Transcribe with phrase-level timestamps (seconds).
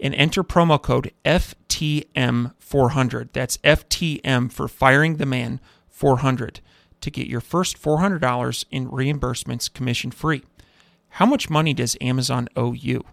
[0.00, 3.28] and enter promo code FTM400.
[3.32, 6.60] That's FTM for Firing the Man 400
[7.00, 10.42] to get your first $400 in reimbursements commission free.
[11.10, 13.04] How much money does Amazon owe you?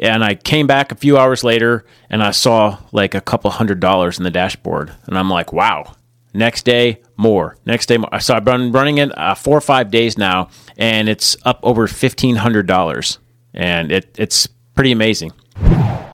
[0.00, 3.80] And I came back a few hours later and I saw like a couple hundred
[3.80, 4.92] dollars in the dashboard.
[5.06, 5.94] And I'm like, wow.
[6.34, 7.58] Next day, more.
[7.66, 8.20] Next day, more.
[8.20, 10.48] So I've been running it uh, four or five days now,
[10.78, 13.18] and it's up over $1,500.
[13.54, 15.32] And it, it's pretty amazing.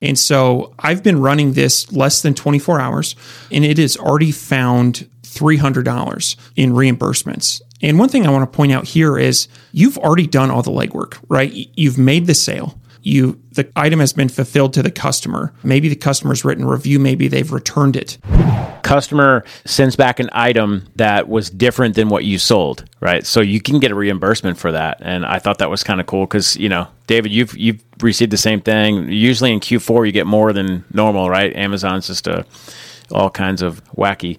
[0.01, 3.15] And so I've been running this less than 24 hours,
[3.51, 7.61] and it has already found $300 in reimbursements.
[7.81, 10.71] And one thing I want to point out here is you've already done all the
[10.71, 11.51] legwork, right?
[11.53, 15.53] You've made the sale you the item has been fulfilled to the customer.
[15.63, 18.17] Maybe the customer's written review, maybe they've returned it.
[18.83, 23.25] Customer sends back an item that was different than what you sold, right?
[23.25, 24.97] So you can get a reimbursement for that.
[25.01, 28.31] And I thought that was kind of cool cuz, you know, David, you've you've received
[28.31, 29.11] the same thing.
[29.11, 31.55] Usually in Q4 you get more than normal, right?
[31.55, 32.45] Amazon's just a
[33.11, 34.37] all kinds of wacky.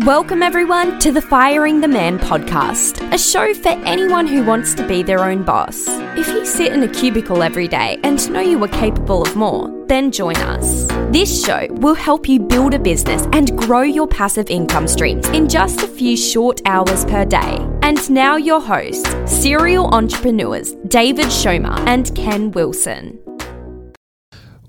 [0.00, 4.86] Welcome, everyone, to the Firing the Man podcast, a show for anyone who wants to
[4.86, 5.86] be their own boss.
[6.18, 9.70] If you sit in a cubicle every day and know you are capable of more,
[9.86, 10.86] then join us.
[11.12, 15.48] This show will help you build a business and grow your passive income streams in
[15.48, 17.64] just a few short hours per day.
[17.82, 22.73] And now, your hosts, serial entrepreneurs David Shomer and Ken Wilson.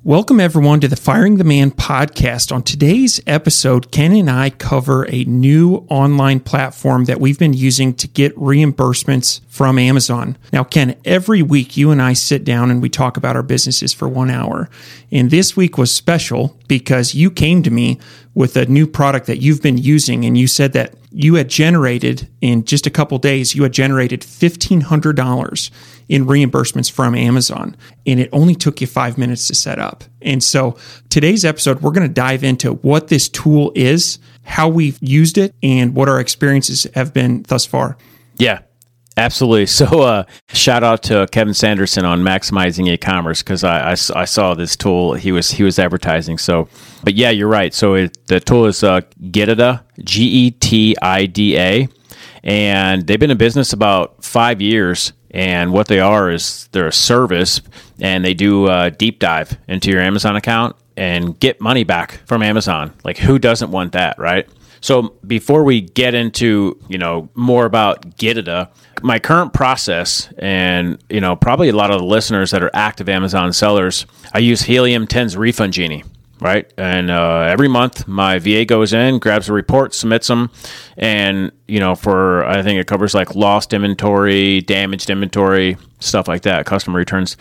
[0.03, 2.51] Welcome, everyone, to the Firing the Man podcast.
[2.51, 7.95] On today's episode, Ken and I cover a new online platform that we've been using
[7.95, 10.37] to get reimbursements from Amazon.
[10.53, 13.93] Now, Ken, every week you and I sit down and we talk about our businesses
[13.93, 14.69] for one hour.
[15.11, 17.99] And this week was special because you came to me
[18.35, 22.27] with a new product that you've been using and you said that you had generated
[22.41, 25.71] in just a couple days, you had generated $1,500
[26.09, 27.77] in reimbursements from Amazon.
[28.05, 30.03] And it only took you five minutes to set up.
[30.21, 30.77] And so
[31.07, 35.55] today's episode, we're going to dive into what this tool is, how we've used it,
[35.63, 37.97] and what our experiences have been thus far.
[38.37, 38.59] Yeah.
[39.17, 39.65] Absolutely.
[39.75, 44.53] So, uh, shout out to Kevin Sanderson on maximizing e-commerce because I, I, I, saw
[44.53, 46.37] this tool he was he was advertising.
[46.37, 46.69] So,
[47.03, 47.73] but yeah, you're right.
[47.73, 51.89] So it, the tool is uh, Getida, G E T I D A,
[52.43, 55.11] and they've been in business about five years.
[55.31, 57.59] And what they are is they're a service,
[57.99, 62.41] and they do a deep dive into your Amazon account and get money back from
[62.41, 62.93] Amazon.
[63.03, 64.47] Like, who doesn't want that, right?
[64.81, 68.69] So before we get into, you know, more about Getida,
[69.01, 73.09] my current process and, you know, probably a lot of the listeners that are active
[73.09, 76.03] Amazon sellers, I use Helium 10's Refund Genie
[76.39, 76.71] right?
[76.77, 80.51] And uh, every month, my VA goes in, grabs a report, submits them,
[80.97, 86.43] and you know, for I think it covers like lost inventory, damaged inventory, stuff like
[86.43, 87.37] that, customer returns.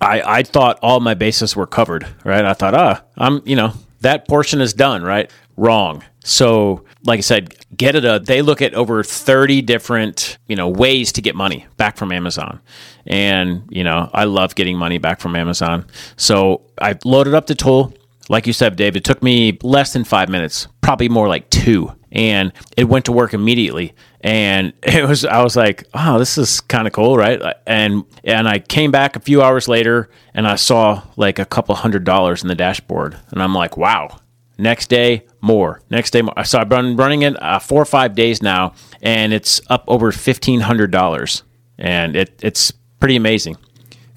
[0.00, 2.44] I I thought all my bases were covered, right?
[2.44, 5.30] I thought, ah, I'm you know that portion is done, right?
[5.56, 6.02] Wrong.
[6.22, 11.22] So, like I said, Getida, they look at over 30 different, you know, ways to
[11.22, 12.60] get money back from Amazon.
[13.06, 15.86] And, you know, I love getting money back from Amazon.
[16.16, 17.94] So I loaded up the tool.
[18.28, 21.92] Like you said, Dave, it took me less than five minutes, probably more like two.
[22.12, 23.94] And it went to work immediately.
[24.20, 27.40] And it was, I was like, oh, this is kind of cool, right?
[27.66, 31.74] And, and I came back a few hours later and I saw like a couple
[31.76, 33.18] hundred dollars in the dashboard.
[33.30, 34.18] And I'm like, wow,
[34.60, 35.80] Next day, more.
[35.90, 36.44] Next day, more.
[36.44, 40.12] So I've been running it uh, four or five days now, and it's up over
[40.12, 41.42] fifteen hundred dollars,
[41.78, 42.70] and it, it's
[43.00, 43.56] pretty amazing.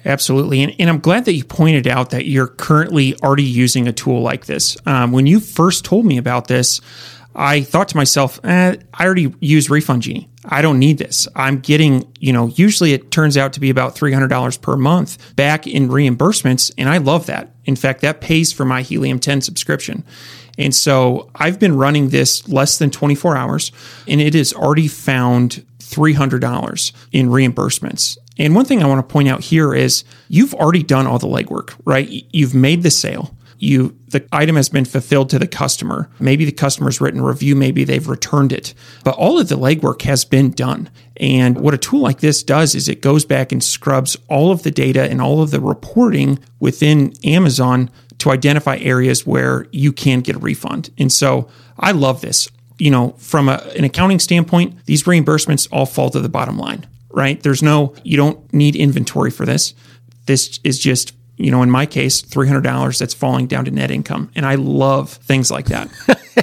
[0.04, 0.62] Absolutely.
[0.62, 4.20] And, and, I'm glad that you pointed out that you're currently already using a tool
[4.20, 4.76] like this.
[4.84, 6.82] Um, when you first told me about this,
[7.34, 10.28] I thought to myself, eh, I already use Refund Genie.
[10.46, 11.26] I don't need this.
[11.34, 15.66] I'm getting, you know, usually it turns out to be about $300 per month back
[15.66, 16.70] in reimbursements.
[16.76, 17.54] And I love that.
[17.64, 20.04] In fact, that pays for my Helium 10 subscription.
[20.58, 23.72] And so I've been running this less than 24 hours
[24.06, 28.18] and it has already found $300 in reimbursements.
[28.38, 31.26] And one thing I want to point out here is you've already done all the
[31.26, 32.08] legwork, right?
[32.32, 36.08] You've made the sale you the item has been fulfilled to the customer.
[36.20, 38.74] Maybe the customer's written a review, maybe they've returned it.
[39.02, 40.90] But all of the legwork has been done.
[41.16, 44.62] And what a tool like this does is it goes back and scrubs all of
[44.62, 50.20] the data and all of the reporting within Amazon to identify areas where you can
[50.20, 50.90] get a refund.
[50.98, 51.48] And so
[51.78, 52.48] I love this.
[52.78, 56.86] You know, from a, an accounting standpoint, these reimbursements all fall to the bottom line,
[57.10, 57.40] right?
[57.42, 59.74] There's no, you don't need inventory for this.
[60.26, 64.30] This is just you know, in my case, $300 that's falling down to net income.
[64.34, 65.88] And I love things like that.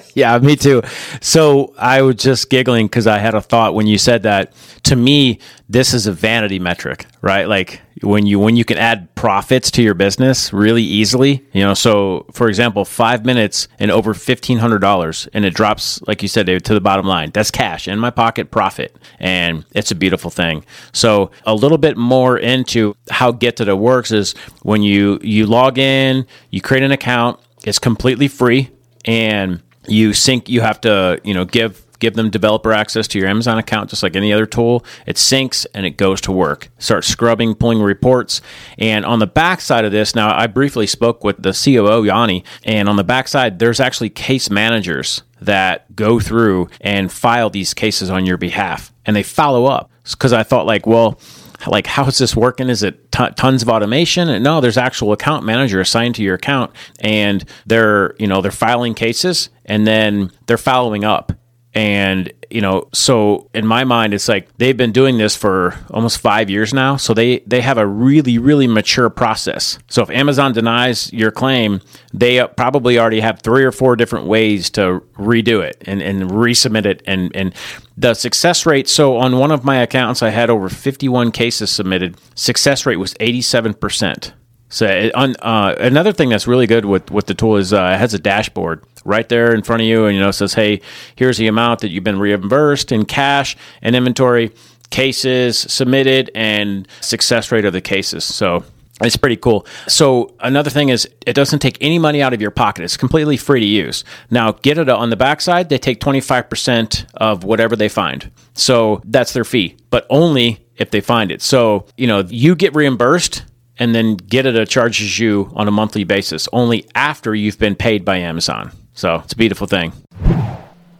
[0.15, 0.81] yeah, me too.
[1.21, 4.53] So I was just giggling because I had a thought when you said that.
[4.83, 5.39] To me,
[5.69, 7.47] this is a vanity metric, right?
[7.47, 11.73] Like when you when you can add profits to your business really easily, you know.
[11.73, 16.27] So for example, five minutes and over fifteen hundred dollars, and it drops, like you
[16.27, 17.31] said, David, to the bottom line.
[17.33, 20.65] That's cash in my pocket, profit, and it's a beautiful thing.
[20.93, 24.33] So a little bit more into how Getida works is
[24.63, 27.39] when you you log in, you create an account.
[27.63, 28.71] It's completely free
[29.05, 33.27] and you sync you have to you know give give them developer access to your
[33.27, 34.83] amazon account just like any other tool.
[35.05, 36.69] It syncs and it goes to work.
[36.77, 38.41] Start scrubbing pulling reports.
[38.77, 42.43] And on the back side of this now i briefly spoke with the coo yanni
[42.65, 47.73] and on the back side there's actually case managers that go through and file these
[47.73, 48.93] cases on your behalf.
[49.05, 49.89] And they follow up.
[50.03, 51.19] Because i thought like well
[51.67, 52.69] like how is this working?
[52.69, 54.29] Is it t- tons of automation?
[54.29, 58.51] And no there's actual account manager assigned to your account and they're you know they're
[58.51, 61.31] filing cases and then they're following up
[61.73, 66.19] and you know so in my mind it's like they've been doing this for almost
[66.19, 66.97] five years now.
[66.97, 69.79] So they they have a really really mature process.
[69.87, 71.81] So if amazon denies your claim
[72.13, 76.85] they probably already have three or four different ways to redo it and, and resubmit
[76.85, 77.01] it.
[77.05, 77.53] And and
[77.97, 82.17] the success rate so on one of my accounts i had over 51 cases submitted.
[82.35, 84.33] Success rate was 87%
[84.71, 87.99] so on, uh, another thing that's really good with, with the tool is uh, it
[87.99, 90.81] has a dashboard right there in front of you, and you know says, "Hey,
[91.15, 94.51] here's the amount that you've been reimbursed in cash and inventory,
[94.89, 98.63] cases submitted, and success rate of the cases." So
[99.01, 99.65] it's pretty cool.
[99.87, 102.83] So another thing is it doesn't take any money out of your pocket.
[102.85, 104.05] It's completely free to use.
[104.29, 108.31] Now, Getida on the backside, they take 25% of whatever they find.
[108.53, 111.41] So that's their fee, but only if they find it.
[111.41, 113.43] So, you know, you get reimbursed
[113.81, 118.17] and then Getida charges you on a monthly basis only after you've been paid by
[118.17, 118.71] Amazon.
[118.93, 119.91] So it's a beautiful thing.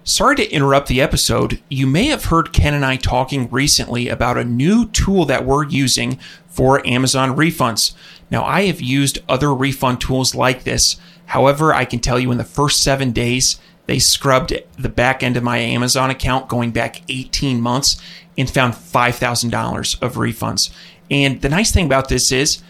[0.03, 1.61] Sorry to interrupt the episode.
[1.69, 5.67] You may have heard Ken and I talking recently about a new tool that we're
[5.67, 6.17] using
[6.47, 7.93] for Amazon refunds.
[8.31, 10.95] Now, I have used other refund tools like this.
[11.27, 15.37] However, I can tell you in the first seven days, they scrubbed the back end
[15.37, 18.01] of my Amazon account going back 18 months
[18.37, 20.71] and found $5,000 of refunds.
[21.11, 22.63] And the nice thing about this is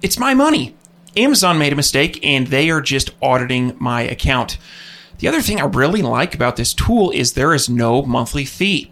[0.00, 0.74] it's my money.
[1.16, 4.56] Amazon made a mistake and they are just auditing my account.
[5.18, 8.90] The other thing I really like about this tool is there is no monthly fee.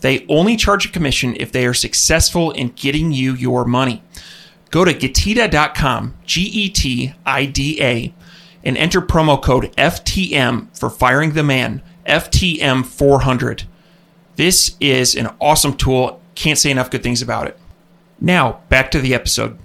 [0.00, 4.02] They only charge a commission if they are successful in getting you your money.
[4.70, 8.14] Go to getida.com, G E T I D A,
[8.64, 13.64] and enter promo code FTM for firing the man, FTM 400.
[14.36, 16.20] This is an awesome tool.
[16.34, 17.58] Can't say enough good things about it.
[18.20, 19.58] Now, back to the episode.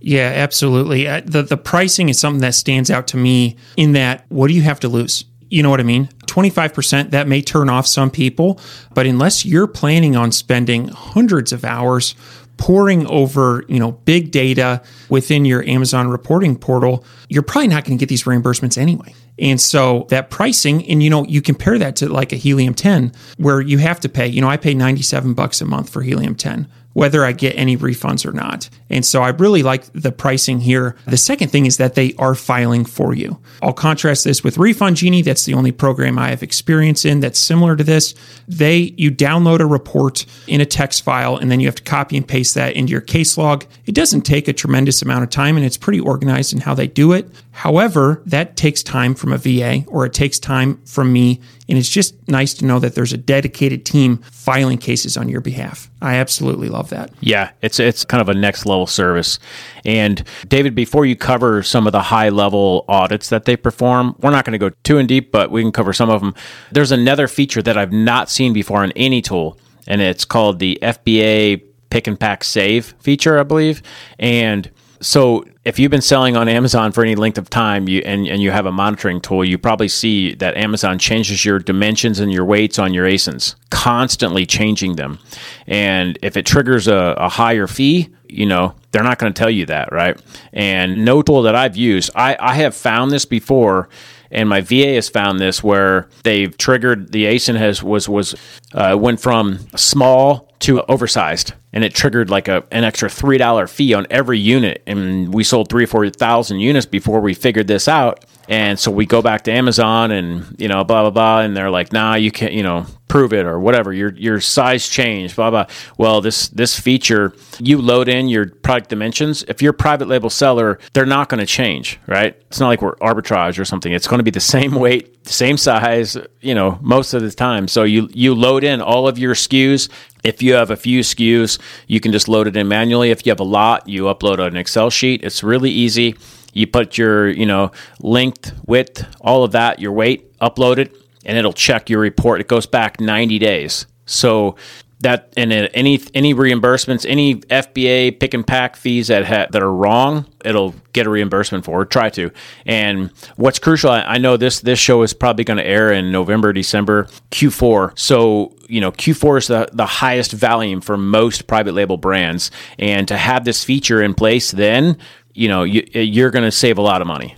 [0.00, 1.06] Yeah, absolutely.
[1.06, 4.54] Uh, the the pricing is something that stands out to me in that what do
[4.54, 5.24] you have to lose?
[5.48, 6.08] You know what I mean?
[6.26, 8.58] 25% that may turn off some people,
[8.94, 12.14] but unless you're planning on spending hundreds of hours
[12.56, 14.80] poring over, you know, big data
[15.10, 19.14] within your Amazon reporting portal, you're probably not going to get these reimbursements anyway.
[19.38, 23.12] And so that pricing, and you know, you compare that to like a Helium 10
[23.36, 26.34] where you have to pay, you know, I pay 97 bucks a month for Helium
[26.34, 28.68] 10 whether I get any refunds or not.
[28.92, 30.96] And so I really like the pricing here.
[31.06, 33.40] The second thing is that they are filing for you.
[33.62, 35.22] I'll contrast this with Refund Genie.
[35.22, 38.14] That's the only program I have experience in that's similar to this.
[38.46, 42.16] They you download a report in a text file and then you have to copy
[42.18, 43.64] and paste that into your case log.
[43.86, 46.86] It doesn't take a tremendous amount of time and it's pretty organized in how they
[46.86, 47.30] do it.
[47.52, 51.88] However, that takes time from a VA or it takes time from me and it's
[51.88, 55.90] just nice to know that there's a dedicated team filing cases on your behalf.
[56.02, 57.10] I absolutely love that.
[57.20, 59.38] Yeah, it's it's kind of a next level service.
[59.84, 64.30] And David, before you cover some of the high level audits that they perform, we're
[64.30, 66.34] not going to go too in deep, but we can cover some of them.
[66.70, 70.78] There's another feature that I've not seen before in any tool, and it's called the
[70.82, 73.82] FBA pick and pack save feature, I believe.
[74.18, 74.70] And
[75.02, 78.40] so if you've been selling on Amazon for any length of time you, and, and
[78.40, 82.44] you have a monitoring tool, you probably see that Amazon changes your dimensions and your
[82.44, 85.18] weights on your ASINs, constantly changing them.
[85.66, 89.50] And if it triggers a, a higher fee, you know, they're not going to tell
[89.50, 90.20] you that, right?
[90.52, 93.88] And no tool that I've used, I, I have found this before
[94.30, 98.34] and my VA has found this where they've triggered the ASIN has was was
[98.72, 103.66] uh, went from small to oversized and it triggered like a an extra three dollar
[103.66, 107.66] fee on every unit, and we sold three or four thousand units before we figured
[107.66, 108.24] this out.
[108.48, 111.70] And so we go back to Amazon and you know blah blah blah, and they're
[111.70, 113.92] like, nah, you can't, you know, prove it or whatever.
[113.92, 115.66] Your your size changed, blah blah.
[115.98, 119.44] Well, this this feature, you load in your product dimensions.
[119.48, 122.34] If you're a private label seller, they're not going to change, right?
[122.46, 123.92] It's not like we're arbitrage or something.
[123.92, 127.68] It's going to be the same weight, same size, you know, most of the time.
[127.68, 129.90] So you you load in all of your SKUs.
[130.24, 133.10] If you have a few SKUs, you can just load it in manually.
[133.10, 135.22] If you have a lot, you upload an Excel sheet.
[135.22, 136.16] It's really easy.
[136.54, 141.38] You put your, you know, length, width, all of that, your weight, upload it, and
[141.38, 142.40] it'll check your report.
[142.40, 143.86] It goes back 90 days.
[144.06, 144.56] So
[145.02, 149.72] that and any any reimbursements, any FBA pick and pack fees that ha- that are
[149.72, 151.80] wrong, it'll get a reimbursement for.
[151.80, 152.30] Or try to.
[152.66, 156.12] And what's crucial, I, I know this this show is probably going to air in
[156.12, 157.98] November, December, Q4.
[157.98, 163.08] So you know Q4 is the the highest volume for most private label brands, and
[163.08, 164.96] to have this feature in place, then
[165.34, 167.34] you know you, you're going to save a lot of money.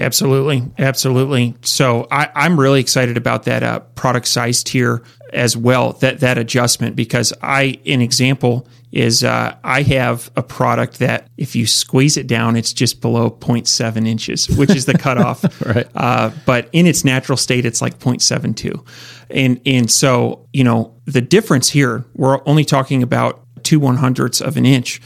[0.00, 1.54] Absolutely, absolutely.
[1.60, 5.02] So I, I'm really excited about that uh, product size tier
[5.34, 5.92] as well.
[5.94, 11.54] That that adjustment because I, an example is uh, I have a product that if
[11.54, 15.44] you squeeze it down, it's just below 0.7 inches, which is the cutoff.
[15.64, 15.86] right.
[15.94, 18.84] Uh, but in its natural state, it's like 0.72,
[19.28, 22.06] and and so you know the difference here.
[22.14, 25.00] We're only talking about two one hundredths of an inch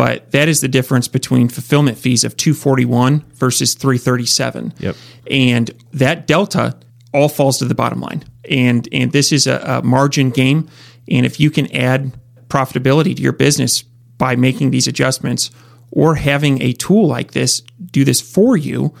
[0.00, 4.96] but that is the difference between fulfillment fees of 241 versus 337 Yep.
[5.30, 6.76] and that delta
[7.12, 8.22] all falls to the bottom line.
[8.48, 10.68] And and this is a, a margin game.
[11.08, 12.12] And if you can add
[12.48, 13.82] profitability to your business
[14.16, 15.50] by making these adjustments
[15.90, 18.94] or having a tool like this do this for you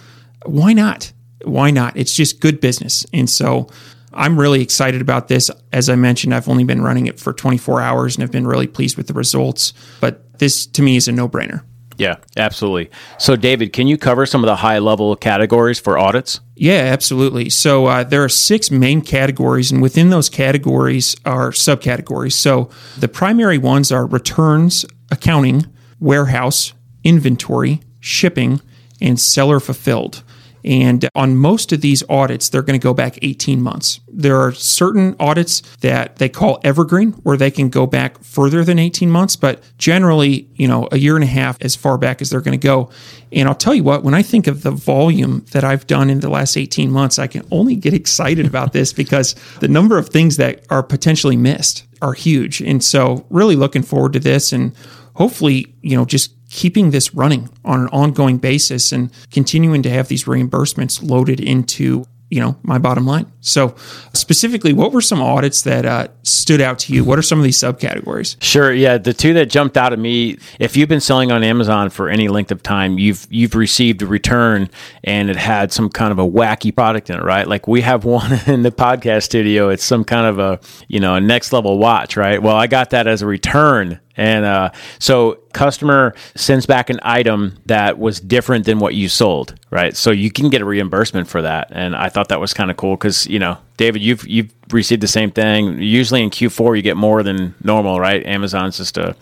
[0.46, 1.12] why not?
[1.44, 1.96] Why not?
[1.96, 3.06] It's just good business.
[3.12, 3.68] And so
[4.12, 5.50] I'm really excited about this.
[5.72, 8.66] As I mentioned, I've only been running it for 24 hours and have been really
[8.66, 9.72] pleased with the results.
[10.00, 11.62] But this to me is a no brainer.
[12.00, 12.90] Yeah, absolutely.
[13.18, 16.40] So, David, can you cover some of the high level categories for audits?
[16.56, 17.50] Yeah, absolutely.
[17.50, 22.32] So, uh, there are six main categories, and within those categories are subcategories.
[22.32, 25.66] So, the primary ones are returns, accounting,
[25.98, 26.72] warehouse,
[27.04, 28.62] inventory, shipping,
[29.02, 30.22] and seller fulfilled.
[30.64, 34.00] And on most of these audits, they're going to go back 18 months.
[34.08, 38.78] There are certain audits that they call evergreen, where they can go back further than
[38.78, 42.30] 18 months, but generally, you know, a year and a half as far back as
[42.30, 42.90] they're going to go.
[43.32, 46.20] And I'll tell you what, when I think of the volume that I've done in
[46.20, 50.08] the last 18 months, I can only get excited about this because the number of
[50.08, 52.60] things that are potentially missed are huge.
[52.60, 54.74] And so, really looking forward to this and
[55.14, 60.08] hopefully, you know, just keeping this running on an ongoing basis and continuing to have
[60.08, 63.74] these reimbursements loaded into you know my bottom line so
[64.12, 67.44] specifically what were some audits that uh, stood out to you what are some of
[67.44, 68.72] these subcategories Sure.
[68.72, 70.38] Yeah, the two that jumped out at me.
[70.58, 74.06] If you've been selling on Amazon for any length of time, you've you've received a
[74.06, 74.70] return,
[75.02, 77.46] and it had some kind of a wacky product in it, right?
[77.48, 79.68] Like we have one in the podcast studio.
[79.70, 82.42] It's some kind of a you know a next level watch, right?
[82.42, 87.56] Well, I got that as a return, and uh, so customer sends back an item
[87.64, 89.96] that was different than what you sold, right?
[89.96, 92.76] So you can get a reimbursement for that, and I thought that was kind of
[92.76, 95.80] cool because you know David, you've you've received the same thing.
[95.80, 98.24] Usually in Q4, you get more than normal, right?
[98.26, 99.16] Amazon's just a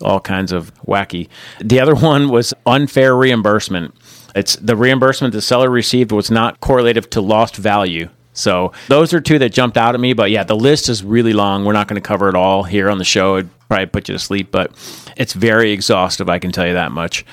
[0.00, 1.28] all kinds of wacky.
[1.60, 3.94] The other one was unfair reimbursement.
[4.34, 8.08] It's the reimbursement the seller received was not correlative to lost value.
[8.40, 10.12] So those are two that jumped out at me.
[10.12, 11.64] But yeah, the list is really long.
[11.64, 13.36] We're not going to cover it all here on the show.
[13.36, 14.72] It'd probably put you to sleep, but
[15.16, 16.28] it's very exhaustive.
[16.28, 17.24] I can tell you that much.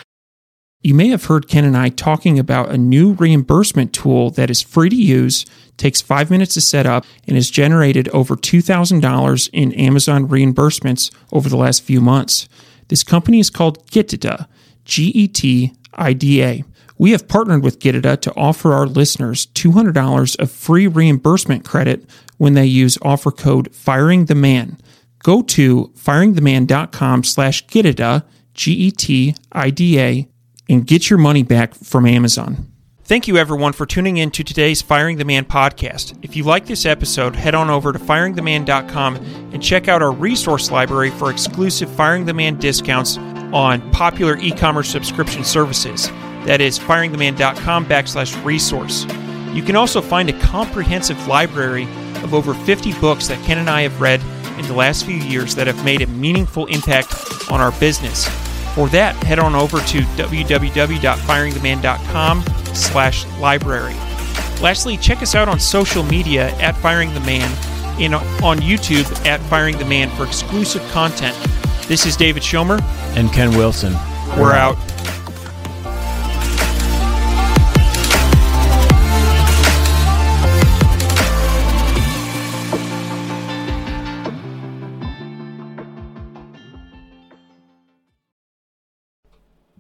[0.82, 4.62] You may have heard Ken and I talking about a new reimbursement tool that is
[4.62, 5.46] free to use,
[5.76, 11.50] takes five minutes to set up, and has generated over $2,000 in Amazon reimbursements over
[11.50, 12.48] the last few months.
[12.90, 14.48] This company is called Getida,
[14.86, 16.64] G E T I D A.
[16.98, 22.54] We have partnered with Getida to offer our listeners $200 of free reimbursement credit when
[22.54, 24.78] they use offer code Firing the Man.
[25.24, 28.24] Go to firingtheman.com slash Getida,
[28.54, 30.28] G E T I D A,
[30.70, 32.72] and get your money back from Amazon.
[33.04, 36.18] Thank you, everyone, for tuning in to today's Firing the Man podcast.
[36.24, 40.72] If you like this episode, head on over to firingtheman.com and check out our resource
[40.72, 46.12] library for exclusive Firing the Man discounts on popular e commerce subscription services.
[46.48, 49.06] That is firingtheman.com backslash resource.
[49.54, 51.84] You can also find a comprehensive library
[52.24, 54.22] of over 50 books that Ken and I have read
[54.58, 57.14] in the last few years that have made a meaningful impact
[57.52, 58.30] on our business.
[58.76, 63.96] For that, head on over to www.firingtheman.com slash library.
[64.62, 67.52] Lastly, check us out on social media at Firing the Man
[68.00, 71.36] and on YouTube at Firing the Man for exclusive content.
[71.88, 72.82] This is David Schilmer.
[73.18, 73.92] And Ken Wilson.
[74.38, 74.78] We're out.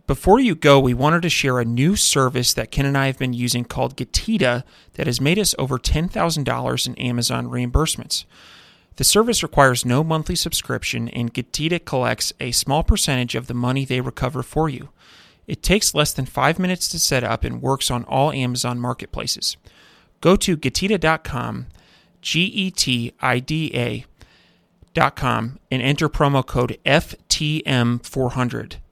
[0.07, 3.19] Before you go, we wanted to share a new service that Ken and I have
[3.19, 8.23] been using called Getida that has made us over $10,000 in Amazon reimbursements.
[8.95, 13.83] The service requires no monthly subscription, and Getida collects a small percentage of the money
[13.83, 14.91] they recover for you.
[15.45, 19.57] It takes less than five minutes to set up and works on all Amazon marketplaces.
[20.21, 21.67] Go to Getida.com,
[22.21, 23.71] G E T I D
[24.95, 28.77] A.com, and enter promo code FTM400.